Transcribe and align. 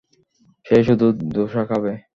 সে 0.65 0.77
শুধু 0.87 1.05
দোসা 1.33 1.63
খাবে। 1.69 1.91